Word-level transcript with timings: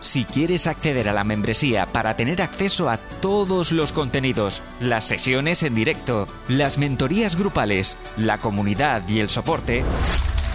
Si 0.00 0.24
quieres 0.24 0.66
acceder 0.66 1.10
a 1.10 1.12
la 1.12 1.24
membresía 1.24 1.84
para 1.84 2.16
tener 2.16 2.40
acceso 2.40 2.88
a 2.88 2.96
todos 3.20 3.70
los 3.70 3.92
contenidos, 3.92 4.62
las 4.80 5.04
sesiones 5.04 5.62
en 5.62 5.74
directo, 5.74 6.26
las 6.48 6.78
mentorías 6.78 7.38
grupales, 7.38 7.98
la 8.16 8.38
comunidad 8.38 9.06
y 9.10 9.20
el 9.20 9.28
soporte, 9.28 9.82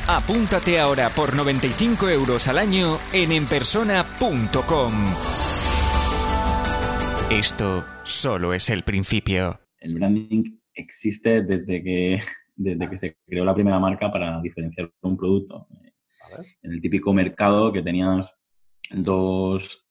apúntate 0.07 0.79
ahora 0.79 1.09
por 1.09 1.35
95 1.35 2.09
euros 2.09 2.47
al 2.47 2.57
año 2.57 2.97
en 3.13 3.31
enpersona.com. 3.31 4.93
Esto 7.29 7.85
solo 8.03 8.51
es 8.51 8.71
el 8.71 8.81
principio. 8.81 9.59
El 9.79 9.93
branding 9.93 10.57
existe 10.73 11.43
desde 11.43 11.83
que, 11.83 12.19
desde 12.55 12.89
que 12.89 12.97
se 12.97 13.17
creó 13.27 13.45
la 13.45 13.53
primera 13.53 13.77
marca 13.77 14.11
para 14.11 14.41
diferenciar 14.41 14.91
un 15.01 15.15
producto. 15.15 15.67
En 16.63 16.71
el 16.71 16.81
típico 16.81 17.13
mercado 17.13 17.71
que 17.71 17.83
tenías 17.83 18.33
dos, 18.91 19.85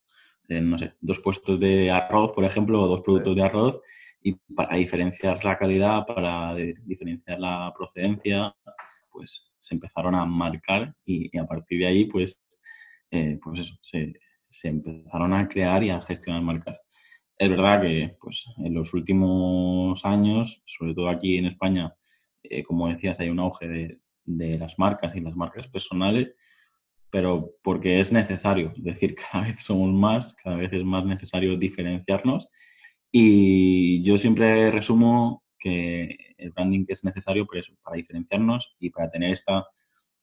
eh, 0.48 0.60
no 0.60 0.78
sé, 0.78 0.94
dos 1.00 1.20
puestos 1.20 1.58
de 1.60 1.90
arroz, 1.90 2.32
por 2.32 2.44
ejemplo, 2.44 2.82
o 2.82 2.88
dos 2.88 3.00
productos 3.02 3.36
de 3.36 3.42
arroz, 3.42 3.80
y 4.22 4.34
para 4.54 4.76
diferenciar 4.76 5.44
la 5.44 5.58
calidad, 5.58 6.06
para 6.06 6.54
diferenciar 6.54 7.38
la 7.40 7.72
procedencia, 7.76 8.54
pues 9.10 9.52
se 9.60 9.74
empezaron 9.74 10.14
a 10.14 10.24
marcar 10.24 10.94
y, 11.04 11.36
a 11.38 11.46
partir 11.46 11.80
de 11.80 11.86
ahí, 11.86 12.04
pues, 12.06 12.42
eh, 13.10 13.38
pues 13.42 13.60
eso, 13.60 13.78
se, 13.82 14.14
se, 14.48 14.68
empezaron 14.68 15.32
a 15.34 15.48
crear 15.48 15.82
y 15.84 15.90
a 15.90 16.00
gestionar 16.00 16.42
marcas. 16.42 16.80
Es 17.36 17.48
verdad 17.48 17.82
que 17.82 18.16
pues, 18.20 18.44
en 18.58 18.74
los 18.74 18.94
últimos 18.94 20.04
años, 20.04 20.62
sobre 20.66 20.94
todo 20.94 21.08
aquí 21.08 21.38
en 21.38 21.46
España, 21.46 21.94
eh, 22.42 22.62
como 22.62 22.88
decías, 22.88 23.18
hay 23.20 23.28
un 23.30 23.40
auge 23.40 23.68
de, 23.68 24.00
de 24.24 24.58
las 24.58 24.78
marcas 24.78 25.14
y 25.16 25.20
las 25.20 25.36
marcas 25.36 25.68
personales, 25.68 26.34
pero 27.14 27.54
porque 27.62 28.00
es 28.00 28.10
necesario, 28.10 28.72
es 28.76 28.82
decir, 28.82 29.14
cada 29.30 29.44
vez 29.44 29.62
somos 29.62 29.94
más, 29.94 30.34
cada 30.34 30.56
vez 30.56 30.72
es 30.72 30.84
más 30.84 31.04
necesario 31.04 31.56
diferenciarnos. 31.56 32.50
Y 33.12 34.02
yo 34.02 34.18
siempre 34.18 34.72
resumo 34.72 35.44
que 35.56 36.18
el 36.36 36.50
branding 36.50 36.86
es 36.88 37.04
necesario 37.04 37.46
por 37.46 37.58
eso, 37.58 37.72
para 37.84 37.98
diferenciarnos 37.98 38.74
y 38.80 38.90
para 38.90 39.12
tener 39.12 39.30
esta 39.30 39.64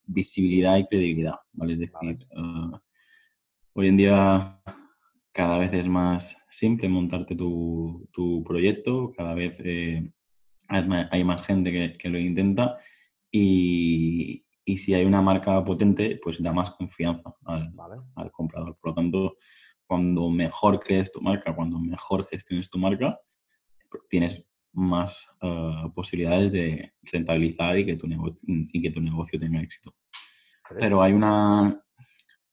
visibilidad 0.04 0.76
y 0.76 0.86
credibilidad, 0.86 1.36
¿vale? 1.54 1.72
Es 1.72 1.78
decir, 1.78 2.26
eh, 2.30 2.78
hoy 3.72 3.88
en 3.88 3.96
día 3.96 4.60
cada 5.32 5.56
vez 5.56 5.72
es 5.72 5.86
más 5.86 6.36
simple 6.50 6.90
montarte 6.90 7.34
tu, 7.34 8.06
tu 8.12 8.44
proyecto, 8.44 9.14
cada 9.16 9.32
vez 9.32 9.54
eh, 9.64 10.12
hay 10.68 11.24
más 11.24 11.42
gente 11.46 11.72
que, 11.72 11.94
que 11.94 12.10
lo 12.10 12.18
intenta 12.18 12.76
y, 13.30 14.41
y 14.64 14.76
si 14.76 14.94
hay 14.94 15.04
una 15.04 15.20
marca 15.20 15.64
potente, 15.64 16.20
pues 16.22 16.40
da 16.42 16.52
más 16.52 16.70
confianza 16.70 17.34
al, 17.44 17.72
al, 18.16 18.30
comprador. 18.30 18.76
Por 18.80 18.90
lo 18.90 18.94
tanto, 18.94 19.36
cuando 19.86 20.30
mejor 20.30 20.80
crees 20.80 21.10
tu 21.10 21.20
marca, 21.20 21.54
cuando 21.54 21.78
mejor 21.78 22.26
gestiones 22.26 22.70
tu 22.70 22.78
marca, 22.78 23.18
tienes 24.08 24.44
más 24.72 25.28
uh, 25.42 25.92
posibilidades 25.92 26.52
de 26.52 26.92
rentabilizar 27.02 27.78
y 27.78 27.86
que 27.86 27.96
tu, 27.96 28.06
negocio, 28.06 28.46
y 28.46 28.80
que 28.80 28.90
tu 28.90 29.00
negocio 29.00 29.38
tenga 29.38 29.60
éxito. 29.60 29.94
Pero 30.78 31.02
hay 31.02 31.12
una, 31.12 31.84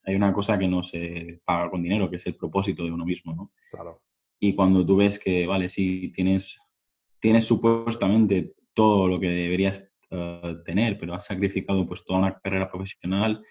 hay 0.03 0.15
una 0.15 0.33
cosa 0.33 0.57
que 0.57 0.67
no 0.67 0.83
se 0.83 1.41
paga 1.45 1.69
con 1.69 1.81
dinero, 1.81 2.09
que 2.09 2.17
es 2.17 2.25
el 2.25 2.35
propósito 2.35 2.83
de 2.83 2.91
uno 2.91 3.05
mismo, 3.05 3.33
¿no? 3.33 3.53
Claro. 3.71 3.95
Y 4.39 4.55
cuando 4.55 4.85
tú 4.85 4.97
ves 4.97 5.19
que, 5.19 5.45
vale, 5.45 5.69
sí, 5.69 6.11
tienes, 6.13 6.57
tienes 7.19 7.45
supuestamente 7.45 8.55
todo 8.73 9.07
lo 9.07 9.19
que 9.19 9.27
deberías 9.27 9.88
eh, 10.11 10.55
tener, 10.65 10.97
pero 10.97 11.13
has 11.13 11.25
sacrificado 11.25 11.87
pues 11.87 12.03
toda 12.03 12.19
una 12.19 12.39
carrera 12.39 12.69
profesional, 12.69 13.43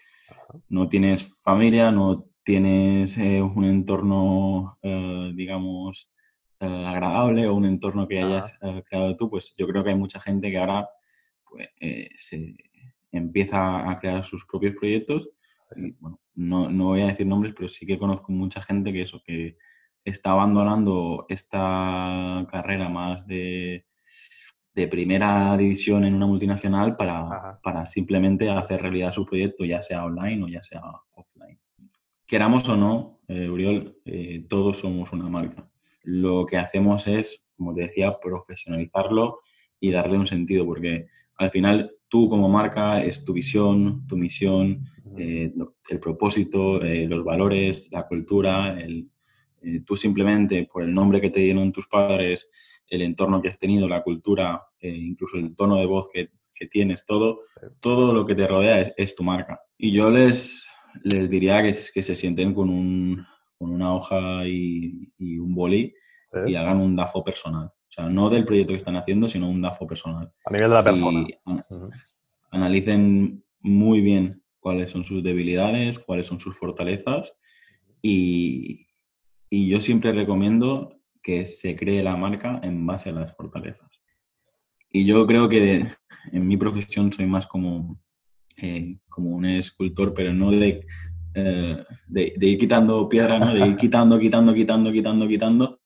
no 0.67 0.89
tienes 0.89 1.39
familia, 1.41 1.91
no 1.91 2.25
tienes 2.43 3.17
eh, 3.17 3.41
un 3.41 3.63
entorno, 3.63 4.77
eh, 4.81 5.31
digamos, 5.35 6.11
agradable 6.59 7.47
o 7.47 7.55
un 7.55 7.65
entorno 7.65 8.05
que 8.05 8.21
hayas 8.21 8.51
creado 8.89 9.15
tú, 9.15 9.29
pues 9.29 9.53
yo 9.57 9.65
creo 9.65 9.81
que 9.81 9.91
hay 9.91 9.95
mucha 9.95 10.19
gente 10.19 10.51
que 10.51 10.57
ahora 10.57 10.89
pues, 11.45 11.69
se 12.15 12.53
empieza 13.13 13.89
a 13.89 13.97
crear 13.97 14.25
sus 14.25 14.45
propios 14.45 14.75
proyectos. 14.75 15.29
Y, 15.77 15.91
bueno, 15.91 16.19
no, 16.35 16.69
no 16.69 16.85
voy 16.87 17.01
a 17.03 17.07
decir 17.07 17.25
nombres, 17.25 17.53
pero 17.55 17.69
sí 17.69 17.85
que 17.85 17.97
conozco 17.97 18.33
mucha 18.33 18.61
gente 18.61 18.91
que 18.91 19.03
eso, 19.03 19.21
que 19.25 19.55
está 20.03 20.31
abandonando 20.31 21.25
esta 21.29 22.45
carrera 22.51 22.89
más 22.89 23.25
de 23.25 23.85
de 24.73 24.87
primera 24.87 25.55
división 25.57 26.05
en 26.05 26.15
una 26.15 26.27
multinacional 26.27 26.95
para, 26.95 27.59
para, 27.63 27.85
simplemente 27.85 28.49
hacer 28.49 28.81
realidad 28.81 29.13
su 29.13 29.25
proyecto, 29.25 29.65
ya 29.65 29.81
sea 29.81 30.05
online 30.05 30.43
o 30.43 30.47
ya 30.47 30.63
sea 30.63 30.81
offline. 31.13 31.59
Queramos 32.25 32.67
o 32.69 32.77
no, 32.77 33.19
eh, 33.27 33.49
Uriol, 33.49 33.97
eh, 34.05 34.45
todos 34.47 34.77
somos 34.77 35.11
una 35.11 35.27
marca. 35.27 35.69
Lo 36.03 36.45
que 36.45 36.57
hacemos 36.57 37.07
es, 37.07 37.47
como 37.57 37.73
te 37.73 37.81
decía, 37.81 38.19
profesionalizarlo 38.19 39.39
y 39.79 39.91
darle 39.91 40.17
un 40.17 40.27
sentido, 40.27 40.65
porque 40.65 41.07
al 41.35 41.49
final 41.51 41.91
tú 42.07 42.29
como 42.29 42.49
marca 42.49 43.03
es 43.03 43.25
tu 43.25 43.33
visión, 43.33 44.05
tu 44.07 44.17
misión, 44.17 44.85
eh, 45.17 45.51
el 45.89 45.99
propósito, 45.99 46.79
los 46.79 47.23
valores, 47.23 47.87
la 47.91 48.07
cultura, 48.07 48.79
el, 48.79 49.09
tú 49.85 49.95
simplemente 49.95 50.69
por 50.71 50.83
el 50.83 50.93
nombre 50.93 51.21
que 51.21 51.29
te 51.29 51.39
dieron 51.39 51.71
tus 51.71 51.87
padres, 51.87 52.47
el 52.89 53.01
entorno 53.01 53.41
que 53.41 53.49
has 53.49 53.59
tenido, 53.59 53.87
la 53.87 54.03
cultura, 54.03 54.63
eh, 54.79 54.89
incluso 54.89 55.37
el 55.37 55.55
tono 55.55 55.75
de 55.77 55.85
voz 55.85 56.09
que, 56.11 56.29
que, 56.55 56.67
tienes, 56.67 57.05
todo, 57.05 57.39
todo 57.79 58.13
lo 58.13 58.25
que 58.25 58.35
te 58.35 58.47
rodea 58.47 58.93
es, 58.97 59.15
tu 59.15 59.23
marca. 59.23 59.61
Y 59.77 59.91
yo 59.91 60.09
les, 60.09 60.65
les 61.03 61.29
diría 61.29 61.61
que, 61.61 61.75
que 61.93 62.03
se 62.03 62.15
sienten 62.15 62.53
con, 62.53 62.69
un, 62.69 63.25
con 63.57 63.71
una 63.71 63.93
hoja 63.93 64.47
y, 64.47 65.11
y 65.17 65.37
un 65.37 65.53
boli 65.53 65.93
y 66.45 66.55
hagan 66.55 66.79
un 66.79 66.95
DAFO 66.95 67.23
personal. 67.23 67.67
O 67.67 67.91
sea, 67.91 68.09
no 68.09 68.29
del 68.29 68.45
proyecto 68.45 68.73
que 68.73 68.77
están 68.77 68.95
haciendo, 68.95 69.27
sino 69.27 69.49
un 69.49 69.61
DAFO 69.61 69.87
personal. 69.87 70.31
A 70.45 70.51
nivel 70.51 70.69
de 70.69 70.75
la 70.75 70.83
persona. 70.83 71.25
Analicen 72.51 73.43
muy 73.61 74.01
bien 74.01 74.43
cuáles 74.59 74.89
son 74.89 75.03
sus 75.03 75.23
debilidades, 75.23 75.99
cuáles 75.99 76.27
son 76.27 76.39
sus 76.39 76.57
fortalezas 76.57 77.33
y, 78.01 78.87
y 79.49 79.69
yo 79.69 79.81
siempre 79.81 80.11
recomiendo 80.11 80.98
que 81.29 81.45
se 81.45 81.75
cree 81.75 82.01
la 82.01 82.17
marca 82.17 82.59
en 82.63 82.87
base 82.87 83.11
a 83.11 83.13
las 83.13 83.35
fortalezas. 83.35 84.01
Y 84.89 85.05
yo 85.05 85.27
creo 85.27 85.47
que 85.47 85.85
en 86.31 86.47
mi 86.47 86.57
profesión 86.57 87.13
soy 87.13 87.27
más 87.27 87.45
como, 87.45 88.01
eh, 88.57 88.97
como 89.07 89.35
un 89.35 89.45
escultor, 89.45 90.11
pero 90.15 90.33
no 90.33 90.49
de, 90.49 90.87
eh, 91.35 91.85
de, 92.07 92.47
ir 92.47 92.57
quitando 92.57 93.07
piedra, 93.07 93.37
¿no? 93.37 93.53
de 93.53 93.67
ir 93.67 93.75
quitando, 93.77 94.17
quitando, 94.17 94.55
quitando, 94.55 94.91
quitando, 94.91 95.27
quitando 95.27 95.81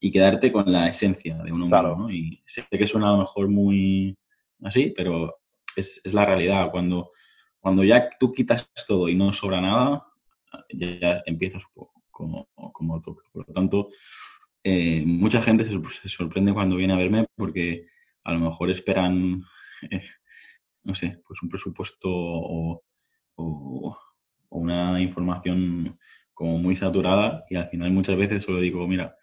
y 0.00 0.10
quedarte 0.10 0.50
con 0.50 0.72
la 0.72 0.88
esencia 0.88 1.36
de 1.36 1.52
un 1.52 1.62
hombre. 1.64 1.82
¿no? 1.82 2.10
Y 2.10 2.42
sé 2.46 2.64
que 2.70 2.86
suena 2.86 3.10
a 3.10 3.12
lo 3.12 3.18
mejor 3.18 3.50
muy 3.50 4.16
así, 4.62 4.94
pero 4.96 5.34
es, 5.76 6.00
es 6.02 6.14
la 6.14 6.24
realidad. 6.24 6.70
Cuando, 6.70 7.10
cuando 7.58 7.84
ya 7.84 8.08
tú 8.18 8.32
quitas 8.32 8.66
todo 8.88 9.10
y 9.10 9.14
no 9.14 9.30
sobra 9.34 9.60
nada, 9.60 10.06
ya, 10.72 11.20
empiezas 11.26 11.62
como, 12.10 12.48
como 12.72 13.02
toca. 13.02 13.24
Por 13.30 13.46
lo 13.46 13.52
tanto, 13.52 13.88
eh, 14.62 15.02
mucha 15.06 15.40
gente 15.40 15.64
se, 15.64 16.08
sorprende 16.08 16.52
cuando 16.52 16.76
viene 16.76 16.92
a 16.92 16.98
verme 16.98 17.26
porque 17.36 17.86
a 18.24 18.32
lo 18.32 18.40
mejor 18.40 18.70
esperan, 18.70 19.42
eh, 19.90 20.04
no 20.84 20.94
sé, 20.94 21.20
pues 21.26 21.42
un 21.42 21.48
presupuesto 21.48 22.08
o, 22.10 22.82
una 24.50 25.00
información 25.00 25.98
como 26.34 26.58
muy 26.58 26.76
saturada 26.76 27.44
y 27.48 27.56
al 27.56 27.68
final 27.70 27.90
muchas 27.92 28.16
veces 28.16 28.42
solo 28.42 28.60
digo, 28.60 28.86
mira, 28.86 29.16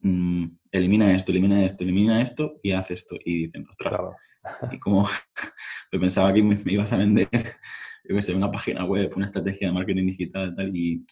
mm, 0.00 0.46
elimina 0.72 1.14
esto, 1.14 1.32
elimina 1.32 1.64
esto, 1.64 1.84
elimina 1.84 2.20
esto 2.20 2.60
y 2.62 2.72
haz 2.72 2.90
esto. 2.90 3.16
Y 3.24 3.46
dicen, 3.46 3.66
ostras, 3.68 3.98
y 4.72 4.78
como 4.78 5.08
pensaba 5.90 6.34
que 6.34 6.42
me, 6.42 6.56
ibas 6.66 6.92
a 6.92 6.98
vender, 6.98 7.28
yo 8.04 8.16
que 8.16 8.22
sé, 8.22 8.34
una 8.34 8.50
página 8.50 8.84
web, 8.84 9.12
una 9.16 9.26
estrategia 9.26 9.68
de 9.68 9.74
marketing 9.74 10.06
digital 10.06 10.50
y 10.52 10.56
tal, 10.56 10.76
y 10.76 11.04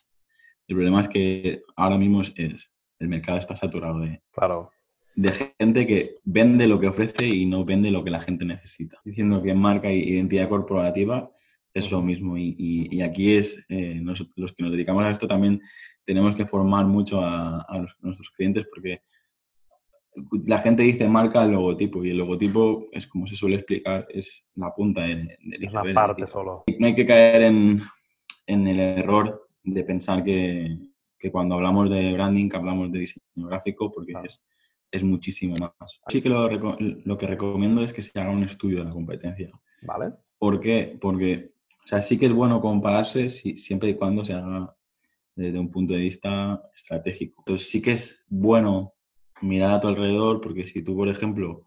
el 0.69 0.77
problema 0.77 1.01
es 1.01 1.09
que 1.09 1.63
ahora 1.77 1.97
mismo 1.97 2.21
es 2.23 2.71
el 2.99 3.09
mercado 3.09 3.39
está 3.39 3.57
saturado 3.57 4.01
de, 4.01 4.21
claro. 4.33 4.71
de 5.15 5.33
gente 5.59 5.87
que 5.87 6.17
vende 6.25 6.67
lo 6.67 6.81
que 6.81 6.89
ofrece 6.89 7.27
y 7.27 7.47
no 7.47 7.65
vende 7.65 7.91
lo 7.91 8.05
que 8.05 8.11
la 8.11 8.21
gente 8.21 8.45
necesita. 8.45 8.99
Diciendo 9.05 9.43
que 9.43 9.55
marca 9.55 9.93
y 9.93 10.01
identidad 10.01 10.49
corporativa 10.49 11.31
es 11.75 11.91
lo 11.91 12.03
mismo. 12.03 12.37
Y, 12.37 13.01
aquí 13.03 13.35
es, 13.35 13.65
eh, 13.69 14.01
los 14.03 14.53
que 14.53 14.63
nos 14.63 14.73
dedicamos 14.73 15.05
a 15.05 15.11
esto 15.11 15.27
también 15.27 15.61
tenemos 16.05 16.35
que 16.35 16.47
formar 16.47 16.87
mucho 16.87 17.21
a, 17.23 17.67
nuestros 18.01 18.31
clientes 18.31 18.67
porque 18.73 19.03
la 20.47 20.59
gente 20.59 20.83
dice 20.83 21.07
marca 21.07 21.45
el 21.45 21.53
logotipo 21.53 22.03
y 22.03 22.11
el 22.11 22.19
logotipo 22.19 22.89
es 22.93 23.07
como 23.07 23.27
se 23.27 23.37
suele 23.37 23.57
explicar, 23.57 24.07
es 24.09 24.45
la 24.55 24.75
punta 24.75 25.03
del 25.03 25.37
Es 25.61 25.73
la 25.73 25.85
parte 25.95 26.27
solo. 26.27 26.65
No 26.79 26.87
hay 26.87 26.95
que 26.95 27.07
caer 27.07 27.43
en, 27.43 27.83
el 28.47 28.81
error 28.81 29.49
de 29.63 29.85
pensar 29.85 30.25
que, 30.25 30.79
cuando 31.33 31.57
hablamos 31.57 31.91
de 31.91 32.13
branding, 32.13 32.49
que 32.49 32.57
hablamos 32.57 32.93
de 32.93 33.01
diseño 33.01 33.25
gráfico, 33.49 33.93
porque 33.93 34.15
es, 34.25 34.41
es, 34.91 35.03
muchísimo 35.03 35.57
más. 35.57 36.01
Así 36.07 36.23
que 36.23 36.29
lo, 36.29 36.49
lo, 36.49 37.19
que 37.19 37.27
recomiendo 37.27 37.83
es 37.83 37.93
que 37.93 38.03
se 38.03 38.19
haga 38.19 38.31
un 38.31 38.45
estudio 38.45 38.79
de 38.79 38.85
la 38.85 38.91
competencia. 38.91 39.51
¿Vale? 39.83 40.13
¿Por 40.39 40.61
qué? 40.61 40.97
Porque 41.01 41.53
o 41.85 41.91
sea, 41.91 42.03
sí 42.03 42.19
que 42.19 42.27
es 42.27 42.33
bueno 42.35 42.61
compararse 42.61 43.31
si, 43.31 43.57
siempre 43.57 43.89
y 43.89 43.95
cuando 43.95 44.23
se 44.23 44.35
haga 44.35 44.77
desde 45.35 45.59
un 45.59 45.71
punto 45.71 45.95
de 45.95 46.01
vista 46.01 46.63
estratégico. 46.75 47.41
Entonces 47.41 47.71
sí 47.71 47.81
que 47.81 47.93
es 47.93 48.27
bueno 48.29 48.93
mirar 49.41 49.71
a 49.71 49.81
tu 49.81 49.89
alrededor 49.89 50.43
porque 50.43 50.67
si 50.67 50.83
tú, 50.83 50.95
por 50.95 51.09
ejemplo, 51.09 51.65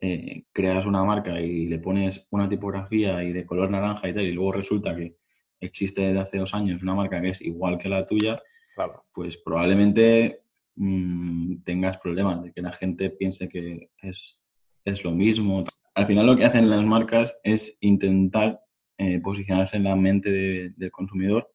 eh, 0.00 0.44
creas 0.50 0.86
una 0.86 1.04
marca 1.04 1.38
y 1.42 1.66
le 1.66 1.78
pones 1.78 2.26
una 2.30 2.48
tipografía 2.48 3.22
y 3.22 3.34
de 3.34 3.44
color 3.44 3.70
naranja 3.70 4.08
y 4.08 4.14
tal, 4.14 4.24
y 4.24 4.32
luego 4.32 4.52
resulta 4.52 4.96
que 4.96 5.14
existe 5.60 6.00
desde 6.00 6.20
hace 6.20 6.38
dos 6.38 6.54
años 6.54 6.82
una 6.82 6.94
marca 6.94 7.20
que 7.20 7.28
es 7.28 7.42
igual 7.42 7.76
que 7.76 7.90
la 7.90 8.06
tuya, 8.06 8.40
claro. 8.86 9.04
pues 9.12 9.36
probablemente 9.38 10.42
mm, 10.76 11.62
tengas 11.64 11.98
problemas 11.98 12.42
de 12.42 12.52
que 12.52 12.62
la 12.62 12.72
gente 12.72 13.10
piense 13.10 13.48
que 13.48 13.90
es, 14.02 14.42
es 14.84 15.04
lo 15.04 15.12
mismo. 15.12 15.64
Al 15.94 16.06
final 16.06 16.26
lo 16.26 16.36
que 16.36 16.44
hacen 16.44 16.70
las 16.70 16.84
marcas 16.84 17.38
es 17.42 17.76
intentar 17.80 18.60
eh, 18.98 19.20
posicionarse 19.20 19.76
en 19.76 19.84
la 19.84 19.96
mente 19.96 20.30
del 20.76 20.90
consumidor. 20.90 21.50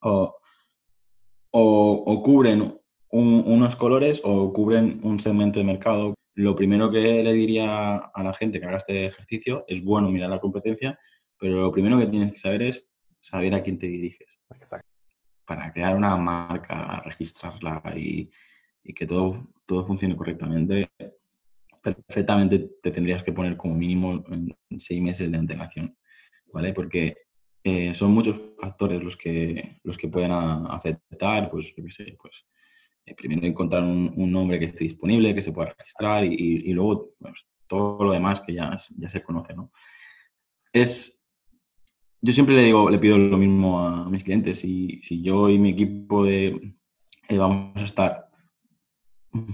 O, 0.00 0.38
cubren 2.22 2.78
unos 3.10 3.76
colores 3.76 4.20
o 4.24 4.52
cubren 4.52 5.00
un 5.02 5.18
segmento 5.20 5.58
de 5.58 5.64
mercado. 5.64 6.14
Lo 6.34 6.54
primero 6.54 6.90
que 6.90 7.22
le 7.22 7.32
diría 7.32 7.96
a 7.96 8.22
la 8.22 8.32
gente 8.32 8.58
que 8.58 8.66
haga 8.66 8.78
este 8.78 9.06
ejercicio 9.06 9.64
es 9.66 9.84
bueno 9.84 10.08
mirar 10.08 10.30
la 10.30 10.40
competencia, 10.40 10.98
pero 11.36 11.62
lo 11.62 11.72
primero 11.72 11.98
que 11.98 12.06
tienes 12.06 12.32
que 12.32 12.38
saber 12.38 12.62
es 12.62 12.88
saber 13.20 13.54
a 13.54 13.62
quién 13.62 13.78
te 13.78 13.86
diriges. 13.86 14.38
Para 15.44 15.72
crear 15.72 15.96
una 15.96 16.16
marca, 16.16 17.02
registrarla 17.04 17.82
y, 17.96 18.30
que 18.94 19.06
todo, 19.06 19.48
todo 19.66 19.84
funcione 19.84 20.16
correctamente, 20.16 20.90
perfectamente 21.82 22.58
te 22.82 22.90
tendrías 22.90 23.22
que 23.22 23.32
poner 23.32 23.56
como 23.56 23.74
mínimo 23.74 24.24
en 24.28 24.80
seis 24.80 25.00
meses 25.00 25.30
de 25.30 25.38
antelación. 25.38 25.96
¿vale? 26.52 26.72
Porque 26.72 27.16
eh, 27.64 27.94
son 27.94 28.12
muchos 28.12 28.54
factores 28.60 29.02
los 29.02 29.16
que, 29.16 29.80
los 29.82 29.96
que 29.96 30.08
pueden 30.08 30.32
afectar, 30.32 31.50
pues, 31.50 31.74
yo 31.74 31.84
qué 31.84 31.90
sé, 31.90 32.16
pues, 32.20 32.46
eh, 33.06 33.14
primero 33.14 33.46
encontrar 33.46 33.82
un, 33.82 34.30
nombre 34.30 34.58
que 34.58 34.66
esté 34.66 34.84
disponible, 34.84 35.34
que 35.34 35.42
se 35.42 35.52
pueda 35.52 35.74
registrar 35.76 36.24
y, 36.24 36.72
luego 36.72 37.14
pues, 37.18 37.46
todo 37.66 38.04
lo 38.04 38.12
demás 38.12 38.40
que 38.40 38.54
ya, 38.54 38.76
ya 38.96 39.08
se 39.08 39.22
conoce, 39.22 39.54
¿no? 39.54 39.70
Es, 40.72 41.21
yo 42.22 42.32
siempre 42.32 42.54
le 42.54 42.62
digo, 42.62 42.88
le 42.88 42.98
pido 42.98 43.18
lo 43.18 43.36
mismo 43.36 43.84
a 43.84 44.08
mis 44.08 44.22
clientes. 44.22 44.60
Si, 44.60 45.00
si 45.02 45.22
yo 45.22 45.50
y 45.50 45.58
mi 45.58 45.70
equipo 45.70 46.24
de, 46.24 46.76
eh, 47.28 47.36
vamos 47.36 47.76
a 47.76 47.84
estar 47.84 48.28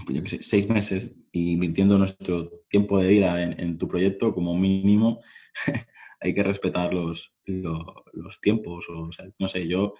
yo 0.08 0.22
qué 0.22 0.28
sé, 0.28 0.42
seis 0.42 0.68
meses 0.68 1.10
invirtiendo 1.32 1.98
nuestro 1.98 2.50
tiempo 2.68 2.98
de 2.98 3.08
vida 3.08 3.42
en, 3.42 3.78
tu 3.78 3.86
proyecto 3.86 4.34
como 4.34 4.56
mínimo, 4.56 5.20
hay 6.20 6.34
que 6.34 6.42
respetar 6.42 6.92
los, 6.92 7.32
los, 7.46 8.40
tiempos. 8.40 8.86
O, 8.88 9.12
sea, 9.12 9.26
no 9.38 9.48
sé, 9.48 9.66
yo, 9.68 9.94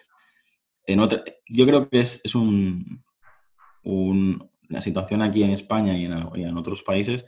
en 0.85 1.01
otra, 1.01 1.23
yo 1.47 1.65
creo 1.65 1.89
que 1.89 2.01
es, 2.01 2.21
es 2.25 2.35
un, 2.35 3.05
un, 3.85 4.51
la 4.69 4.83
situación 4.83 5.23
aquí 5.23 5.43
en 5.43 5.51
España 5.51 5.97
y 5.97 6.05
en, 6.05 6.57
otros 6.59 6.83
países 6.83 7.25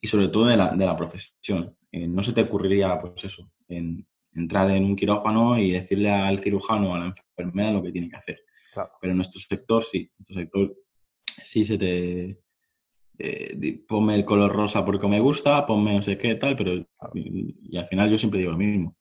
y 0.00 0.06
sobre 0.06 0.28
todo 0.28 0.46
de 0.46 0.56
la, 0.56 0.74
de 0.74 0.86
la 0.86 0.96
profesión. 0.96 1.76
Eh, 1.90 2.06
no 2.06 2.22
se 2.22 2.32
te 2.32 2.42
ocurriría, 2.42 2.98
pues 3.00 3.24
eso, 3.24 3.50
entrar 4.34 4.70
en 4.70 4.84
un 4.84 4.96
quirófano 4.96 5.58
y 5.58 5.72
decirle 5.72 6.10
al 6.10 6.40
cirujano 6.40 6.90
o 6.90 6.94
a 6.94 6.98
la 6.98 7.06
enfermera 7.06 7.72
lo 7.72 7.82
que 7.82 7.92
tiene 7.92 8.08
que 8.08 8.16
hacer. 8.16 8.40
Pero 9.00 9.10
en 9.10 9.16
nuestro 9.16 9.40
sector 9.40 9.84
sí, 9.84 9.98
en 9.98 10.16
nuestro 10.18 10.36
sector 10.36 10.76
sí 11.44 11.64
se 11.64 11.78
te, 11.78 12.38
eh, 13.18 13.84
ponme 13.86 14.14
el 14.14 14.24
color 14.24 14.52
rosa 14.52 14.84
porque 14.84 15.06
me 15.06 15.20
gusta, 15.20 15.66
ponme 15.66 15.94
no 15.94 16.02
sé 16.02 16.16
qué, 16.16 16.34
tal, 16.36 16.56
pero 16.56 16.74
y, 17.14 17.76
al 17.76 17.86
final 17.86 18.10
yo 18.10 18.18
siempre 18.18 18.40
digo 18.40 18.52
lo 18.52 18.58
mismo. 18.58 18.96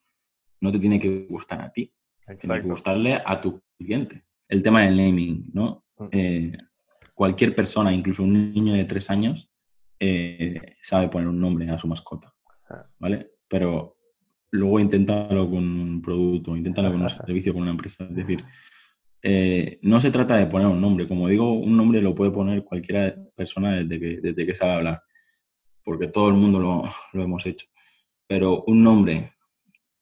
No 0.60 0.72
te 0.72 0.80
tiene 0.80 1.00
que 1.00 1.26
gustar 1.30 1.62
a 1.62 1.72
ti, 1.72 1.92
tiene 2.40 2.62
que 2.62 2.68
gustarle 2.68 3.20
a 3.26 3.42
tu 3.42 3.62
cliente. 3.78 4.26
El 4.48 4.62
tema 4.62 4.84
del 4.84 4.98
naming, 4.98 5.50
¿no? 5.54 5.86
Mm. 5.98 6.08
Eh, 6.12 6.58
cualquier 7.16 7.56
persona, 7.56 7.94
incluso 7.94 8.24
un 8.24 8.54
niño 8.54 8.74
de 8.74 8.86
tres 8.86 9.10
años, 9.10 9.50
eh, 10.00 10.76
sabe 10.82 11.10
poner 11.10 11.28
un 11.28 11.40
nombre 11.40 11.70
a 11.70 11.78
su 11.78 11.88
mascota, 11.88 12.34
ah. 12.70 12.86
¿vale? 13.00 13.32
Pero 13.48 13.98
luego 14.52 14.80
inténtalo 14.80 15.50
con 15.50 15.64
un 15.64 16.02
producto, 16.02 16.56
inténtalo 16.56 16.92
con 16.92 17.02
un 17.02 17.10
servicio, 17.10 17.54
con 17.54 17.64
una 17.64 17.72
empresa. 17.72 18.04
Es 18.04 18.16
decir, 18.16 18.44
eh, 19.24 19.80
no 19.84 20.02
se 20.02 20.12
trata 20.12 20.36
de 20.36 20.48
poner 20.48 20.68
un 20.68 20.82
nombre. 20.82 21.08
Como 21.08 21.28
digo, 21.28 21.54
un 21.54 21.76
nombre 21.78 22.02
lo 22.02 22.14
puede 22.14 22.32
poner 22.32 22.64
cualquier 22.64 23.32
persona 23.36 23.78
desde 23.78 24.00
que, 24.00 24.22
desde 24.22 24.46
que 24.46 24.56
sabe 24.56 24.74
hablar, 24.74 25.04
porque 25.84 26.08
todo 26.08 26.30
el 26.30 26.36
mundo 26.36 26.60
lo, 26.60 26.84
lo 27.14 27.24
hemos 27.24 27.46
hecho. 27.46 27.68
Pero 28.28 28.64
un 28.68 28.84
nombre 28.84 29.34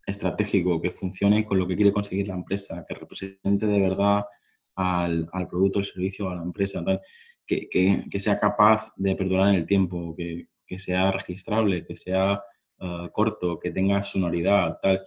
estratégico 0.06 0.81
que 0.81 0.92
funcione 0.92 1.45
con 1.45 1.60
lo 1.60 1.68
que 1.68 1.75
quiere 1.75 1.94
conseguir 1.94 2.28
la 2.28 2.36
empresa, 2.36 2.86
que 2.88 2.95
represente 2.95 3.68
de 3.68 3.80
verdad 3.80 4.24
al, 4.75 5.30
al 5.31 5.48
producto, 5.48 5.80
al 5.80 5.86
servicio, 5.86 6.30
a 6.30 6.36
la 6.36 6.44
empresa, 6.44 6.84
tal, 6.84 7.00
que, 7.45 7.68
que, 7.69 8.06
que, 8.10 8.19
sea 8.19 8.38
capaz 8.38 8.92
de 8.95 9.16
perdurar 9.16 9.50
en 9.50 9.56
el 9.56 9.66
tiempo, 9.66 10.16
que, 10.16 10.48
que 10.66 10.80
sea 10.80 11.12
registrable, 11.12 11.86
que 11.86 11.95
sea 11.95 12.42
uh, 12.80 13.10
corto, 13.12 13.60
que 13.60 13.72
tenga 13.72 14.04
sonoridad, 14.04 14.80
tal, 14.81 15.02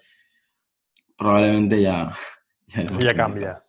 probablemente 1.16 1.80
ya... 1.80 2.12
Ya, 2.74 2.84
ya 2.98 3.14
cambia. 3.14 3.62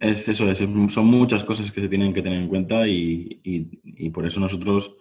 Es 0.00 0.28
eso, 0.28 0.44
son 0.54 1.06
muchas 1.06 1.44
cosas 1.44 1.70
que 1.70 1.80
se 1.82 1.88
tienen 1.88 2.14
que 2.14 2.22
tener 2.22 2.40
en 2.40 2.48
cuenta 2.48 2.86
y, 2.86 4.10
por 4.12 4.26
eso 4.26 4.40
nosotros, 4.40 4.94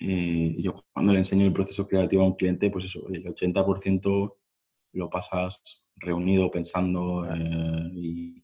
eh, 0.00 0.56
yo 0.58 0.84
cuando 0.92 1.12
le 1.12 1.20
enseño 1.20 1.46
el 1.46 1.52
proceso 1.52 1.86
creativo 1.86 2.22
a 2.22 2.26
un 2.26 2.36
cliente, 2.36 2.70
pues 2.70 2.86
eso, 2.86 3.06
el 3.08 3.24
80% 3.24 4.34
lo 4.92 5.10
pasas 5.10 5.86
reunido 5.96 6.50
pensando 6.50 7.24
eh, 7.32 8.42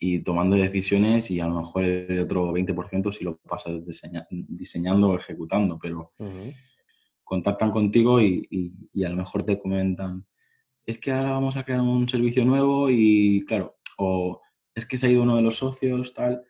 y, 0.00 0.22
tomando 0.22 0.56
decisiones 0.56 1.30
y 1.30 1.40
a 1.40 1.46
lo 1.46 1.62
mejor 1.62 1.84
el 1.84 2.20
otro 2.20 2.52
20% 2.52 3.10
si 3.10 3.24
lo 3.24 3.38
pasas 3.38 3.82
diseñando 4.30 5.08
o 5.08 5.16
ejecutando, 5.16 5.78
pero 5.80 6.10
contactan 7.24 7.70
contigo 7.70 8.20
y, 8.20 8.46
y 8.92 9.04
a 9.04 9.08
lo 9.08 9.16
mejor 9.16 9.42
te 9.42 9.58
comentan, 9.58 10.26
es 10.86 10.98
que 10.98 11.12
ahora 11.12 11.32
vamos 11.32 11.56
a 11.56 11.64
crear 11.64 11.80
un 11.80 12.08
servicio 12.08 12.44
nuevo 12.44 12.90
y 12.90 13.44
claro, 13.46 13.76
o 13.98 14.40
es 14.74 14.86
que 14.86 14.98
se 14.98 15.06
ha 15.06 15.10
ido 15.10 15.22
uno 15.22 15.36
de 15.36 15.42
los 15.42 15.56
socios, 15.56 16.12
tal, 16.12 16.44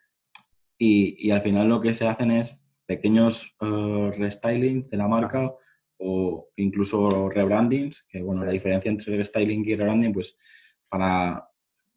y, 0.78 1.30
al 1.30 1.40
final 1.40 1.68
lo 1.68 1.80
que 1.80 1.94
se 1.94 2.06
hacen 2.06 2.30
es 2.30 2.62
pequeños 2.86 3.54
uh, 3.60 4.10
restylings 4.10 4.90
de 4.90 4.96
la 4.96 5.08
marca 5.08 5.52
o 5.98 6.48
incluso 6.56 7.28
rebrandings, 7.30 8.06
que 8.10 8.20
bueno, 8.20 8.44
la 8.44 8.52
diferencia 8.52 8.90
entre 8.90 9.16
restyling 9.16 9.64
y 9.64 9.76
rebranding, 9.76 10.12
pues 10.12 10.36
para 10.88 11.48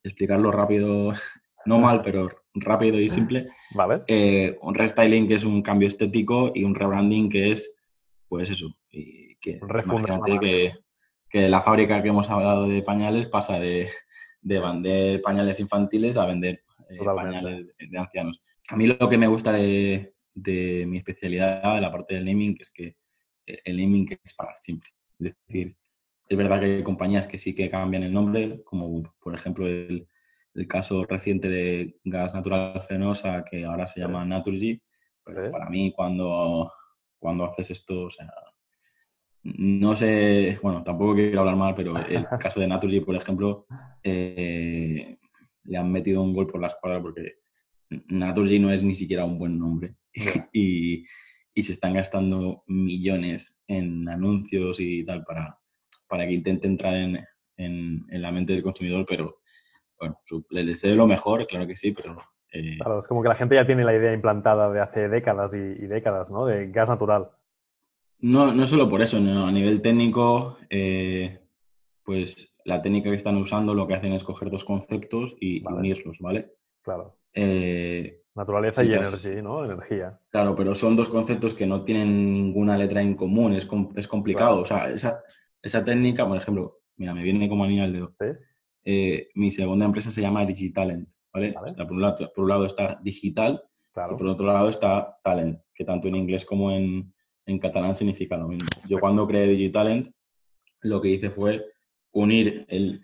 explicarlo 0.03 0.51
rápido, 0.51 1.13
no 1.65 1.79
mal, 1.79 2.01
pero 2.01 2.29
rápido 2.53 2.99
y 2.99 3.09
simple, 3.09 3.49
vale. 3.75 4.03
Eh, 4.07 4.57
un 4.61 4.75
restyling 4.75 5.27
que 5.27 5.35
es 5.35 5.43
un 5.43 5.61
cambio 5.61 5.87
estético 5.87 6.51
y 6.53 6.63
un 6.63 6.75
rebranding 6.75 7.29
que 7.29 7.51
es, 7.51 7.75
pues 8.27 8.49
eso, 8.49 8.75
y 8.89 9.35
que 9.37 9.59
imagínate 9.61 10.39
que, 10.39 10.73
que 11.29 11.49
la 11.49 11.61
fábrica 11.61 12.01
que 12.01 12.09
hemos 12.09 12.29
hablado 12.29 12.67
de 12.67 12.81
pañales 12.81 13.27
pasa 13.27 13.59
de 13.59 13.89
de 14.47 14.59
vender 14.59 15.21
pañales 15.21 15.59
infantiles 15.59 16.15
a 16.17 16.25
vender 16.25 16.63
eh, 16.89 16.97
pañales 17.03 17.67
de, 17.77 17.97
ancianos. 17.97 18.41
A 18.69 18.77
mí 18.77 18.87
lo 18.87 19.09
que 19.09 19.17
me 19.17 19.27
gusta 19.27 19.51
de, 19.51 20.13
mi 20.35 20.97
especialidad, 20.97 21.75
de 21.75 21.81
la 21.81 21.91
parte 21.91 22.15
del 22.15 22.25
naming, 22.25 22.57
es 22.59 22.71
que 22.71 22.95
el 23.45 23.77
naming 23.77 24.17
es 24.23 24.33
para 24.33 24.55
siempre. 24.57 24.89
Es 25.19 25.33
decir, 25.47 25.75
es 26.29 26.37
verdad 26.37 26.59
que 26.59 26.65
hay 26.65 26.83
compañías 26.83 27.27
que 27.27 27.37
sí 27.37 27.53
que 27.55 27.69
cambian 27.69 28.03
el 28.03 28.13
nombre, 28.13 28.61
como 28.63 29.03
por 29.19 29.35
ejemplo 29.35 29.67
el, 29.67 30.07
caso 30.67 31.05
reciente 31.05 31.49
de 31.49 31.99
gas 32.03 32.33
natural 32.33 32.81
fenosa, 32.81 33.43
que 33.43 33.63
ahora 33.65 33.87
se 33.87 33.99
llama 33.99 34.25
Naturgy. 34.25 34.81
Pero 35.23 35.51
para 35.51 35.69
mí, 35.69 35.91
cuando, 35.91 36.71
cuando 37.19 37.45
haces 37.45 37.71
esto, 37.71 38.03
o 38.03 38.11
sea, 38.11 38.31
no 39.43 39.95
sé, 39.95 40.59
bueno, 40.61 40.83
tampoco 40.83 41.15
quiero 41.15 41.39
hablar 41.39 41.55
mal, 41.55 41.75
pero 41.75 41.97
el 41.97 42.25
caso 42.39 42.59
de 42.59 42.67
Naturgy, 42.67 42.99
por 43.01 43.15
ejemplo, 43.15 43.65
eh, 44.03 45.17
le 45.63 45.77
han 45.77 45.91
metido 45.91 46.21
un 46.21 46.33
gol 46.33 46.47
por 46.47 46.61
la 46.61 46.67
escuadra 46.67 47.01
porque 47.01 47.35
Naturgy 47.89 48.59
no 48.59 48.71
es 48.71 48.83
ni 48.83 48.95
siquiera 48.95 49.25
un 49.25 49.37
buen 49.37 49.57
nombre. 49.57 49.95
Y, 50.53 51.05
se 51.63 51.71
están 51.71 51.95
gastando 51.95 52.63
millones 52.67 53.59
en 53.67 54.07
anuncios 54.07 54.79
y 54.79 55.03
tal 55.03 55.23
para, 55.23 55.57
para 56.07 56.27
que 56.27 56.33
intente 56.33 56.67
entrar 56.67 56.93
en, 56.93 57.19
en, 57.57 58.05
la 58.09 58.31
mente 58.31 58.53
del 58.53 58.61
consumidor, 58.61 59.07
pero 59.09 59.39
bueno, 59.99 60.19
les 60.51 60.67
deseo 60.67 60.95
lo 60.95 61.07
mejor, 61.07 61.47
claro 61.47 61.65
que 61.65 61.75
sí, 61.75 61.93
pero... 61.93 62.15
Eh, 62.51 62.77
claro, 62.77 62.99
es 62.99 63.07
como 63.07 63.21
que 63.21 63.29
la 63.29 63.35
gente 63.35 63.55
ya 63.55 63.65
tiene 63.65 63.83
la 63.83 63.95
idea 63.95 64.13
implantada 64.13 64.71
de 64.71 64.79
hace 64.79 65.09
décadas 65.09 65.53
y, 65.53 65.87
décadas, 65.87 66.31
¿no? 66.31 66.45
De 66.45 66.67
gas 66.71 66.89
natural. 66.89 67.29
No, 68.19 68.53
no 68.53 68.65
solo 68.65 68.89
por 68.89 69.01
eso, 69.01 69.17
a 69.17 69.51
nivel 69.51 69.81
técnico, 69.81 70.57
eh, 70.69 71.39
pues 72.03 72.55
la 72.65 72.81
técnica 72.81 73.09
que 73.09 73.15
están 73.15 73.37
usando 73.37 73.73
lo 73.73 73.87
que 73.87 73.95
hacen 73.95 74.13
es 74.13 74.23
coger 74.23 74.49
dos 74.49 74.65
conceptos 74.65 75.35
y 75.39 75.65
unirlos, 75.65 76.17
¿vale? 76.19 76.53
Claro. 76.81 77.17
Eh, 77.33 78.23
Naturaleza 78.37 78.83
y 78.83 78.93
energía, 78.93 79.41
¿no? 79.41 79.65
Energía. 79.65 80.19
Claro, 80.29 80.55
pero 80.55 80.75
son 80.75 80.95
dos 80.95 81.09
conceptos 81.09 81.55
que 81.55 81.65
no 81.65 81.83
tienen 81.83 82.33
ninguna 82.33 82.77
letra 82.77 83.01
en 83.01 83.15
común, 83.15 83.53
es, 83.53 83.67
es 83.95 84.07
complicado. 84.07 84.61
O 84.61 84.65
sea, 84.65 84.91
esa, 84.91 85.23
esa, 85.61 85.83
técnica, 85.83 86.27
por 86.27 86.37
ejemplo, 86.37 86.81
mira, 86.97 87.15
me 87.15 87.23
viene 87.23 87.49
como 87.49 87.65
niño 87.65 87.83
al 87.83 87.93
dedo. 87.93 88.13
Eh, 88.83 89.29
mi 89.33 89.49
segunda 89.49 89.85
empresa 89.85 90.11
se 90.11 90.21
llama 90.21 90.45
Digitalent, 90.45 91.09
¿vale? 91.33 91.53
por, 91.53 91.91
un 91.91 92.01
lado, 92.01 92.31
por 92.33 92.43
un 92.43 92.49
lado 92.49 92.65
está 92.65 92.99
digital 93.03 93.61
y 93.95 94.15
por 94.15 94.27
otro 94.27 94.45
lado 94.45 94.69
está 94.69 95.17
talent, 95.23 95.59
que 95.73 95.83
tanto 95.83 96.07
en 96.07 96.15
inglés 96.15 96.45
como 96.45 96.71
en, 96.71 97.13
en 97.47 97.59
catalán 97.59 97.95
significa 97.95 98.37
lo 98.37 98.47
mismo. 98.47 98.67
Yo 98.87 98.99
cuando 98.99 99.27
creé 99.27 99.47
Digitalent, 99.47 100.13
lo 100.81 101.01
que 101.01 101.09
hice 101.09 101.31
fue 101.31 101.65
unir 102.11 102.65
el, 102.69 103.01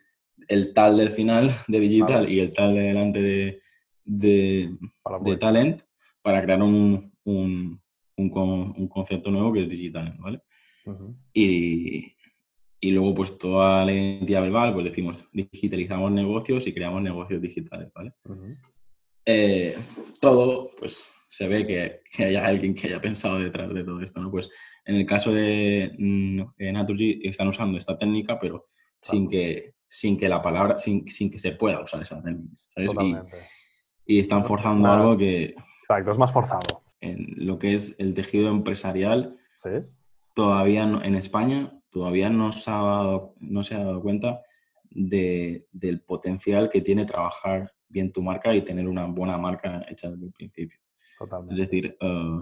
el 0.48 0.74
tal 0.74 0.98
del 0.98 1.10
final 1.10 1.52
de 1.68 1.80
digital 1.80 2.30
y 2.30 2.40
el 2.40 2.54
tal 2.54 2.76
de 2.76 2.82
delante 2.82 3.22
de, 3.22 3.62
de, 4.04 5.38
talent 5.40 5.82
para 6.22 6.42
crear 6.44 6.62
un, 6.62 7.12
un, 7.24 7.82
un, 8.18 8.88
concepto 8.88 9.32
nuevo 9.32 9.52
que 9.54 9.64
es 9.64 9.70
digital, 9.70 10.16
¿vale? 10.20 10.42
y, 11.34 12.13
y, 12.84 12.92
luego, 12.92 13.14
pues 13.14 13.38
toda 13.38 13.86
la 13.86 13.94
identidad 13.94 14.42
verbal, 14.42 14.74
pues 14.74 14.86
decimos, 14.86 15.26
digitalizamos 15.32 16.12
negocios 16.12 16.68
y 16.68 16.74
creamos 16.74 17.02
negocios 17.02 17.42
digitales, 17.42 17.92
¿vale? 17.94 18.14
Eh, 19.26 19.78
todo, 20.20 20.70
pues 20.78 21.02
se 21.30 21.48
ve 21.48 21.66
que, 21.66 22.02
que, 22.12 22.26
haya 22.26 22.46
alguien 22.46 22.76
que 22.76 22.88
haya 22.88 23.02
pensado 23.02 23.40
detrás 23.40 23.74
de 23.74 23.84
todo 23.84 24.02
esto, 24.02 24.20
¿no? 24.20 24.30
Pues 24.30 24.50
en 24.86 24.96
el 24.96 25.06
caso 25.06 25.32
de 25.32 25.96
mm, 25.98 26.42
Naturgy 26.74 27.22
están 27.24 27.48
usando 27.48 27.78
esta 27.78 27.98
técnica, 27.98 28.40
pero 28.40 28.68
sin 29.02 29.30
que 29.30 29.74
sin 29.94 30.18
que 30.18 30.28
la 30.28 30.42
palabra, 30.42 30.80
sin, 30.80 31.08
sin 31.08 31.30
que 31.30 31.38
se 31.38 31.52
pueda 31.52 31.80
usar 31.80 32.02
esa 32.02 32.20
técnica, 32.20 32.56
¿sabes? 32.74 33.32
y 34.08 34.20
están 34.20 34.44
forzando 34.44 34.92
algo 34.92 35.16
que... 35.16 35.54
Exacto, 35.82 36.12
es 36.12 36.18
más 36.18 36.34
forzado. 36.34 36.84
En 37.00 37.28
lo 37.38 37.60
que 37.60 37.76
es 37.76 37.96
el 38.00 38.16
tejido 38.16 38.50
empresarial, 38.50 39.38
todavía 40.34 40.82
en 40.82 41.14
España 41.14 41.80
todavía 41.94 42.30
no 42.30 42.52
se 42.52 42.70
ha 42.70 42.82
dado, 42.82 43.36
no 43.40 43.64
se 43.64 43.76
ha 43.76 43.84
dado 43.84 44.02
cuenta 44.02 44.42
de, 44.90 45.68
del 45.72 46.02
potencial 46.02 46.70
que 46.70 46.82
tiene 46.82 47.06
trabajar 47.06 47.72
bien 47.88 48.12
tu 48.12 48.22
marca 48.22 48.54
y 48.56 48.64
tener 48.64 48.88
una 48.88 49.06
buena 49.06 49.38
marca 49.38 49.86
hecha 49.88 50.10
desde 50.10 50.26
el 50.26 50.34
principio. 50.34 50.80
Totalmente. 51.18 51.54
Es 51.54 51.70
decir, 51.70 51.96
eh, 52.00 52.40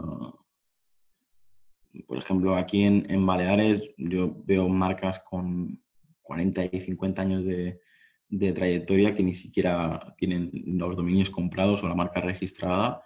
por 2.08 2.18
ejemplo, 2.18 2.56
aquí 2.56 2.84
en, 2.84 3.06
en 3.12 3.26
Baleares 3.26 3.82
yo 3.98 4.34
veo 4.46 4.70
marcas 4.70 5.20
con 5.20 5.82
40 6.22 6.70
y 6.72 6.82
50 6.82 7.22
años 7.22 7.44
de, 7.44 7.82
de 8.30 8.54
trayectoria 8.54 9.14
que 9.14 9.24
ni 9.24 9.34
siquiera 9.34 10.16
tienen 10.18 10.50
los 10.66 10.96
dominios 10.96 11.30
comprados 11.30 11.84
o 11.84 11.90
la 11.90 11.96
marca 11.96 12.22
registrada 12.22 13.04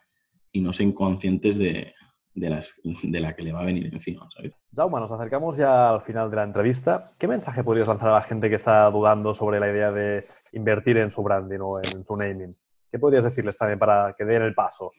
y 0.51 0.61
no 0.61 0.71
son 0.71 0.91
conscientes 0.91 1.57
de, 1.57 1.93
de, 2.35 2.49
las, 2.49 2.79
de 2.83 3.19
la 3.19 3.33
que 3.33 3.41
le 3.41 3.51
va 3.51 3.61
a 3.61 3.65
venir 3.65 3.91
encima. 3.93 4.27
¿sabes? 4.35 4.53
Jaume, 4.75 4.99
nos 4.99 5.11
acercamos 5.11 5.57
ya 5.57 5.89
al 5.89 6.01
final 6.01 6.29
de 6.29 6.35
la 6.35 6.43
entrevista. 6.43 7.13
¿Qué 7.17 7.27
mensaje 7.27 7.63
podrías 7.63 7.87
lanzar 7.87 8.09
a 8.09 8.15
la 8.15 8.21
gente 8.21 8.49
que 8.49 8.55
está 8.55 8.89
dudando 8.91 9.33
sobre 9.33 9.59
la 9.59 9.71
idea 9.71 9.91
de 9.91 10.27
invertir 10.51 10.97
en 10.97 11.11
su 11.11 11.23
branding 11.23 11.59
o 11.61 11.79
en 11.79 12.05
su 12.05 12.15
naming? 12.15 12.55
¿Qué 12.91 12.99
podrías 12.99 13.25
decirles 13.25 13.57
también 13.57 13.79
para 13.79 14.13
que 14.17 14.25
den 14.25 14.43
el 14.43 14.53
paso? 14.53 14.91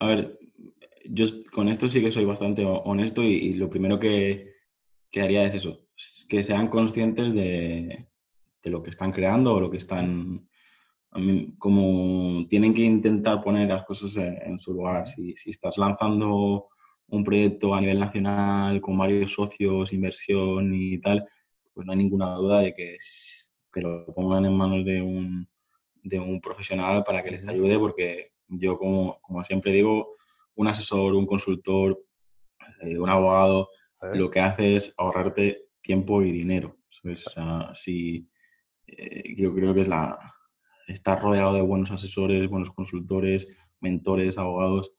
A 0.00 0.06
ver, 0.06 0.38
yo 1.04 1.26
con 1.52 1.68
esto 1.68 1.88
sí 1.88 2.00
que 2.00 2.12
soy 2.12 2.24
bastante 2.24 2.64
honesto 2.64 3.22
y, 3.22 3.54
lo 3.54 3.68
primero 3.68 3.98
que, 3.98 4.54
que 5.10 5.22
haría 5.22 5.44
es 5.44 5.54
eso, 5.54 5.86
que 6.28 6.42
sean 6.42 6.68
conscientes 6.68 7.34
de, 7.34 8.06
lo 8.64 8.82
que 8.82 8.90
están 8.90 9.12
creando 9.12 9.54
o 9.54 9.60
lo 9.60 9.70
que 9.70 9.78
están, 9.78 10.48
como 11.58 12.46
tienen 12.48 12.72
que 12.72 12.82
intentar 12.82 13.42
poner 13.42 13.68
las 13.68 13.84
cosas 13.84 14.16
en, 14.16 14.58
su 14.58 14.74
lugar. 14.74 15.08
Si, 15.08 15.34
estás 15.46 15.76
lanzando 15.76 16.68
un 17.08 17.24
proyecto 17.24 17.74
a 17.74 17.80
nivel 17.80 17.98
nacional 17.98 18.80
con 18.80 18.96
varios 18.96 19.32
socios, 19.32 19.92
inversión 19.92 20.72
y 20.74 21.00
tal, 21.00 21.26
pues 21.74 21.86
no 21.86 21.92
hay 21.92 21.98
ninguna 21.98 22.34
duda 22.34 22.60
de 22.60 22.74
que, 22.74 22.96
que 23.72 23.80
lo 23.80 24.06
pongan 24.14 24.44
en 24.44 24.56
manos 24.56 24.84
de 24.84 25.02
un, 25.02 25.48
de 26.02 26.20
un 26.20 26.40
profesional 26.40 27.02
para 27.04 27.22
que 27.22 27.32
les 27.32 27.46
ayude, 27.48 27.78
porque 27.78 28.32
yo, 28.48 28.78
como, 28.78 29.20
como 29.20 29.42
siempre 29.44 29.72
digo, 29.72 30.14
un 30.54 30.68
asesor, 30.68 31.14
un 31.14 31.26
consultor, 31.26 32.00
eh, 32.82 32.98
un 32.98 33.08
abogado, 33.08 33.70
lo 34.14 34.30
que 34.30 34.40
hace 34.40 34.76
es 34.76 34.94
ahorrarte 34.96 35.66
tiempo 35.82 36.22
y 36.22 36.30
dinero. 36.30 36.76
si, 37.74 38.28
eh, 38.86 39.34
yo 39.36 39.52
creo 39.54 39.74
que 39.74 39.82
es 39.82 39.88
la, 39.88 40.18
estar 40.92 41.20
rodeado 41.20 41.54
de 41.54 41.62
buenos 41.62 41.90
asesores, 41.90 42.48
buenos 42.48 42.72
consultores, 42.72 43.48
mentores, 43.80 44.38
abogados, 44.38 44.92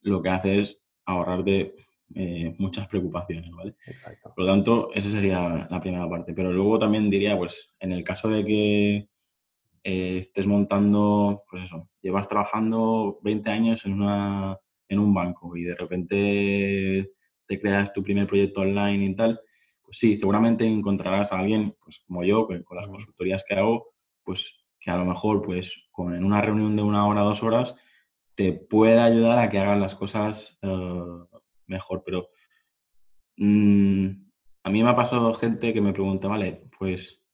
lo 0.00 0.22
que 0.22 0.30
hace 0.30 0.58
es 0.60 0.82
ahorrarte 1.04 1.74
eh, 2.14 2.54
muchas 2.58 2.88
preocupaciones, 2.88 3.50
¿vale? 3.50 3.74
Por 4.22 4.44
lo 4.44 4.46
tanto, 4.46 4.90
esa 4.94 5.10
sería 5.10 5.66
la 5.70 5.80
primera 5.80 6.08
parte. 6.08 6.32
Pero 6.32 6.52
luego 6.52 6.78
también 6.78 7.10
diría, 7.10 7.36
pues, 7.36 7.74
en 7.80 7.92
el 7.92 8.04
caso 8.04 8.28
de 8.28 8.44
que 8.44 9.08
eh, 9.84 10.18
estés 10.18 10.46
montando, 10.46 11.44
pues 11.50 11.64
eso, 11.64 11.88
llevas 12.00 12.28
trabajando 12.28 13.18
20 13.22 13.50
años 13.50 13.84
en, 13.84 13.94
una, 13.94 14.58
en 14.88 14.98
un 14.98 15.14
banco 15.14 15.56
y 15.56 15.64
de 15.64 15.74
repente 15.74 17.12
te 17.46 17.60
creas 17.60 17.92
tu 17.92 18.02
primer 18.02 18.26
proyecto 18.26 18.60
online 18.60 19.04
y 19.06 19.14
tal, 19.14 19.40
pues 19.82 19.98
sí, 19.98 20.16
seguramente 20.16 20.66
encontrarás 20.66 21.32
a 21.32 21.38
alguien, 21.38 21.74
pues 21.82 22.00
como 22.06 22.22
yo, 22.22 22.46
con 22.46 22.76
las 22.76 22.86
consultorías 22.86 23.44
que 23.48 23.54
hago, 23.54 23.94
pues 24.22 24.54
que 24.80 24.90
a 24.90 24.96
lo 24.96 25.04
mejor, 25.04 25.42
pues 25.42 25.88
con, 25.90 26.14
en 26.14 26.24
una 26.24 26.40
reunión 26.40 26.76
de 26.76 26.82
una 26.82 27.06
hora, 27.06 27.22
dos 27.22 27.42
horas, 27.42 27.76
te 28.34 28.52
puede 28.52 29.00
ayudar 29.00 29.38
a 29.38 29.50
que 29.50 29.58
hagan 29.58 29.80
las 29.80 29.94
cosas 29.94 30.58
eh, 30.62 31.02
mejor. 31.66 32.02
Pero 32.04 32.28
mm, 33.36 34.06
a 34.62 34.70
mí 34.70 34.82
me 34.82 34.90
ha 34.90 34.96
pasado 34.96 35.34
gente 35.34 35.72
que 35.72 35.80
me 35.80 35.92
pregunta, 35.92 36.28
vale, 36.28 36.68
pues 36.78 37.24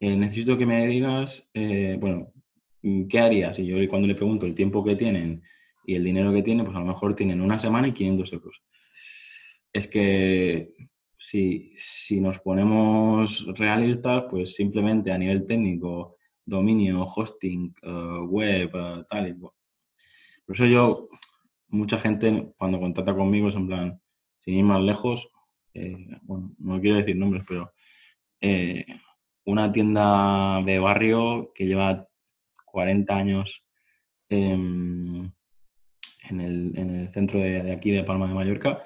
eh, 0.00 0.16
necesito 0.16 0.58
que 0.58 0.66
me 0.66 0.86
digas, 0.86 1.48
eh, 1.54 1.96
bueno, 1.98 2.32
¿qué 3.08 3.18
harías? 3.18 3.58
Y 3.58 3.66
yo 3.66 3.76
cuando 3.88 4.08
le 4.08 4.14
pregunto 4.14 4.46
el 4.46 4.54
tiempo 4.54 4.84
que 4.84 4.96
tienen 4.96 5.42
y 5.86 5.94
el 5.94 6.04
dinero 6.04 6.32
que 6.32 6.42
tienen, 6.42 6.66
pues 6.66 6.76
a 6.76 6.80
lo 6.80 6.86
mejor 6.86 7.14
tienen 7.14 7.40
una 7.40 7.58
semana 7.58 7.88
y 7.88 7.92
500 7.92 8.32
euros. 8.32 8.62
Es 9.72 9.88
que 9.88 10.74
si, 11.18 11.72
si 11.76 12.20
nos 12.20 12.40
ponemos 12.40 13.46
realistas, 13.54 14.24
pues 14.28 14.54
simplemente 14.54 15.12
a 15.12 15.18
nivel 15.18 15.46
técnico, 15.46 16.16
dominio, 16.44 17.02
hosting, 17.02 17.74
eh, 17.82 18.18
web, 18.28 18.74
uh, 18.74 19.04
tal. 19.04 19.36
Por 19.36 20.54
eso 20.56 20.66
yo, 20.66 21.08
mucha 21.68 21.98
gente 21.98 22.52
cuando 22.56 22.80
contrata 22.80 23.14
conmigo 23.14 23.48
es 23.48 23.56
en 23.56 23.66
plan, 23.66 24.00
sin 24.40 24.54
ir 24.54 24.64
más 24.64 24.82
lejos, 24.82 25.28
eh, 25.74 25.96
bueno, 26.22 26.52
no 26.58 26.80
quiero 26.80 26.96
decir 26.96 27.16
nombres, 27.16 27.44
pero 27.46 27.72
una 29.44 29.70
tienda 29.72 30.60
de 30.64 30.78
barrio 30.80 31.52
que 31.54 31.64
lleva 31.64 32.08
40 32.66 33.16
años 33.16 33.64
en, 34.28 35.32
el, 36.28 36.72
en, 36.76 36.90
el, 36.90 37.08
centro 37.12 37.38
de, 37.38 37.70
aquí 37.70 37.92
de 37.92 38.02
Palma 38.02 38.26
de 38.26 38.34
Mallorca 38.34 38.82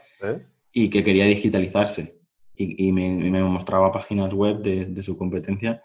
y 0.72 0.90
que 0.90 1.02
quería 1.02 1.24
digitalizarse 1.24 2.16
y, 2.56 2.92
me, 2.92 3.42
mostraba 3.42 3.92
páginas 3.92 4.32
web 4.32 4.58
de, 4.58 5.02
su 5.02 5.16
competencia 5.16 5.82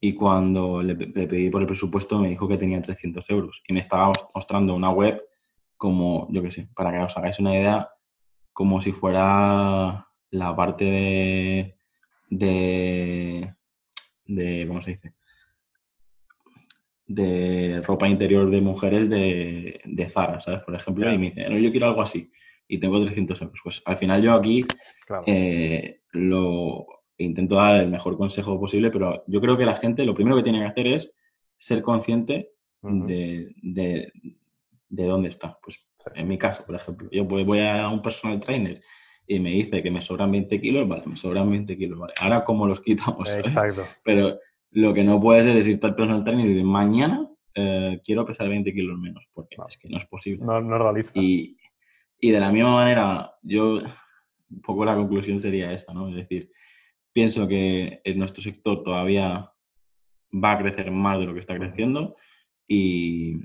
y 0.00 0.14
cuando 0.14 0.82
le, 0.82 0.94
pedí 0.96 1.50
por 1.50 1.60
el 1.60 1.66
presupuesto 1.66 2.18
me 2.18 2.30
dijo 2.30 2.48
que 2.48 2.56
tenía 2.56 2.80
300 2.80 3.28
euros 3.30 3.62
y 3.68 3.74
me 3.74 3.80
estaba 3.80 4.12
mostrando 4.34 4.74
una 4.74 4.90
web 4.90 5.22
como, 5.76 6.26
yo 6.30 6.42
qué 6.42 6.50
sé, 6.50 6.68
para 6.74 6.90
que 6.90 6.98
os 6.98 7.16
hagáis 7.16 7.38
una 7.38 7.54
idea, 7.54 7.88
como 8.52 8.80
si 8.80 8.92
fuera 8.92 10.06
la 10.30 10.56
parte 10.56 10.84
de, 10.84 11.76
de, 12.28 13.54
de 14.26 14.64
¿cómo 14.68 14.82
se 14.82 14.92
dice? 14.92 15.14
De 17.06 17.82
ropa 17.82 18.08
interior 18.08 18.50
de 18.50 18.60
mujeres 18.60 19.08
de, 19.08 19.80
de 19.84 20.10
Zara, 20.10 20.40
¿sabes? 20.40 20.62
Por 20.62 20.74
ejemplo, 20.74 21.12
y 21.12 21.18
me 21.18 21.30
dice, 21.30 21.48
no, 21.48 21.58
yo 21.58 21.70
quiero 21.70 21.86
algo 21.86 22.02
así 22.02 22.30
y 22.68 22.78
tengo 22.78 23.02
300 23.02 23.42
euros. 23.42 23.60
Pues 23.62 23.82
al 23.84 23.96
final 23.96 24.22
yo 24.22 24.32
aquí 24.32 24.64
eh, 25.26 26.02
lo 26.12 26.86
intento 27.24 27.56
dar 27.56 27.76
el 27.76 27.88
mejor 27.88 28.16
consejo 28.16 28.58
posible, 28.58 28.90
pero 28.90 29.24
yo 29.26 29.40
creo 29.40 29.56
que 29.56 29.64
la 29.64 29.76
gente 29.76 30.04
lo 30.04 30.14
primero 30.14 30.36
que 30.36 30.42
tiene 30.42 30.60
que 30.60 30.66
hacer 30.66 30.86
es 30.86 31.14
ser 31.58 31.82
consciente 31.82 32.52
de, 32.82 33.52
de, 33.62 35.04
dónde 35.04 35.28
está. 35.28 35.58
Pues 35.62 35.86
en 36.14 36.28
mi 36.28 36.38
caso, 36.38 36.64
por 36.64 36.74
ejemplo, 36.74 37.08
yo 37.10 37.24
voy 37.24 37.60
a 37.60 37.88
un 37.88 38.02
personal 38.02 38.40
trainer 38.40 38.80
y 39.26 39.38
me 39.38 39.50
dice 39.50 39.82
que 39.82 39.90
me 39.90 40.02
sobran 40.02 40.32
20 40.32 40.60
kilos, 40.60 40.88
vale, 40.88 41.04
me 41.06 41.16
sobran 41.16 41.50
20 41.50 41.76
kilos, 41.76 41.98
vale. 41.98 42.14
Ahora, 42.20 42.44
¿cómo 42.44 42.66
los 42.66 42.80
quitamos? 42.80 43.28
Exacto. 43.36 43.82
Pero 44.02 44.38
lo 44.72 44.94
que 44.94 45.04
no 45.04 45.20
puede 45.20 45.42
ser 45.42 45.56
es 45.56 45.68
irte 45.68 45.86
al 45.86 45.94
personal 45.94 46.24
trainer 46.24 46.46
y 46.46 46.48
decir, 46.50 46.64
mañana 46.64 47.28
eh, 47.54 48.00
quiero 48.04 48.24
pesar 48.24 48.48
20 48.48 48.72
kilos 48.72 48.98
menos, 48.98 49.24
porque 49.32 49.56
es 49.68 49.78
que 49.78 49.88
no 49.88 49.98
es 49.98 50.06
posible. 50.06 50.44
No, 50.44 50.60
no 50.60 50.76
es 50.76 50.82
realista. 50.82 51.12
Y, 51.14 51.56
y 52.18 52.30
de 52.30 52.40
la 52.40 52.52
misma 52.52 52.74
manera, 52.74 53.32
yo, 53.42 53.80
un 54.50 54.60
poco 54.62 54.84
la 54.84 54.96
conclusión 54.96 55.38
sería 55.40 55.72
esta, 55.72 55.92
¿no? 55.92 56.08
Es 56.08 56.16
decir, 56.16 56.50
pienso 57.12 57.48
que 57.48 58.00
en 58.04 58.18
nuestro 58.18 58.42
sector 58.42 58.82
todavía 58.82 59.52
va 60.32 60.52
a 60.52 60.58
crecer 60.58 60.90
más 60.90 61.18
de 61.18 61.26
lo 61.26 61.34
que 61.34 61.40
está 61.40 61.56
creciendo 61.56 62.16
y, 62.68 63.36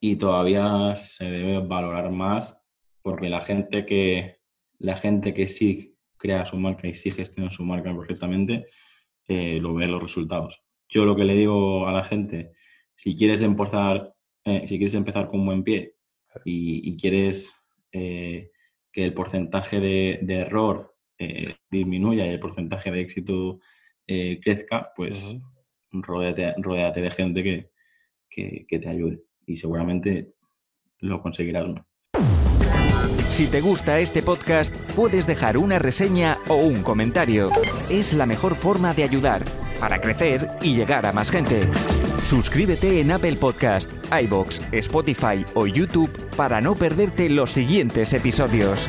y 0.00 0.16
todavía 0.16 0.94
se 0.96 1.24
debe 1.24 1.66
valorar 1.66 2.10
más 2.10 2.60
porque 3.02 3.28
la 3.28 3.40
gente 3.40 3.84
que 3.84 4.36
la 4.78 4.96
gente 4.96 5.32
que 5.32 5.48
sí 5.48 5.96
crea 6.16 6.46
su 6.46 6.56
marca 6.56 6.88
y 6.88 6.94
sí 6.94 7.10
gestiona 7.10 7.50
su 7.50 7.64
marca 7.64 7.94
correctamente, 7.94 8.66
eh, 9.28 9.58
lo 9.60 9.74
ve 9.74 9.86
los 9.86 10.02
resultados. 10.02 10.62
Yo 10.88 11.04
lo 11.04 11.16
que 11.16 11.24
le 11.24 11.34
digo 11.34 11.86
a 11.86 11.92
la 11.92 12.04
gente, 12.04 12.52
si 12.94 13.16
quieres 13.16 13.42
empezar, 13.42 14.14
eh, 14.44 14.66
si 14.66 14.78
quieres 14.78 14.94
empezar 14.94 15.28
con 15.28 15.40
un 15.40 15.46
buen 15.46 15.64
pie 15.64 15.94
y, 16.44 16.96
quieres 16.96 17.54
eh, 17.92 18.50
que 18.92 19.04
el 19.04 19.14
porcentaje 19.14 19.80
de, 19.80 20.20
error 20.28 20.95
disminuya 21.70 22.26
y 22.26 22.30
el 22.30 22.40
porcentaje 22.40 22.90
de 22.90 23.00
éxito 23.00 23.60
crezca, 24.06 24.92
pues 24.94 25.32
uh 25.32 25.40
de 27.00 27.10
gente 27.10 27.42
que, 27.42 27.70
que, 28.66 28.78
te 28.78 28.88
ayude 28.88 29.20
y 29.46 29.56
seguramente 29.56 30.34
lo 30.98 31.22
conseguirás. 31.22 31.66
Si 33.28 33.48
te 33.48 33.60
gusta 33.60 33.98
este 33.98 34.22
podcast, 34.22 34.74
puedes 34.92 35.26
dejar 35.26 35.58
una 35.58 35.78
reseña 35.78 36.36
o 36.48 36.56
un 36.56 36.82
comentario. 36.82 37.50
Es 37.90 38.12
la 38.12 38.26
mejor 38.26 38.54
forma 38.54 38.94
de 38.94 39.02
ayudar 39.02 39.42
para 39.80 40.00
crecer 40.00 40.46
y 40.62 40.74
llegar 40.74 41.06
a 41.06 41.12
más 41.12 41.30
gente. 41.30 41.62
Suscríbete 42.22 43.00
en 43.00 43.10
Apple 43.10 43.36
Podcast, 43.36 43.90
iBox, 44.22 44.62
Spotify 44.72 45.44
o 45.54 45.66
YouTube 45.66 46.10
para 46.36 46.60
no 46.60 46.74
perderte 46.74 47.28
los 47.28 47.50
siguientes 47.50 48.12
episodios. 48.14 48.88